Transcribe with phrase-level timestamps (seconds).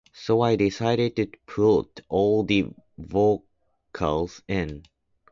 [0.13, 4.83] So I decided to put all the vocals in.